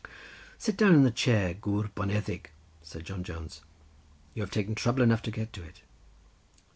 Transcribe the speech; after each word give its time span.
"Sit 0.57 0.77
down 0.77 0.95
in 0.95 1.03
the 1.03 1.11
chair, 1.11 1.53
Gwr 1.53 1.91
Boneddig," 1.93 2.49
said 2.81 3.05
John 3.05 3.23
Jones, 3.23 3.61
"you 4.33 4.41
have 4.41 4.49
taken 4.49 4.73
trouble 4.73 5.03
enough 5.03 5.21
to 5.21 5.29
get 5.29 5.53
to 5.53 5.61
it." 5.63 5.83